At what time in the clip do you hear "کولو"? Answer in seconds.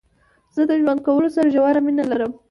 1.05-1.29